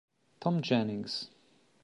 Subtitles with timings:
[0.41, 1.29] Tom Jennings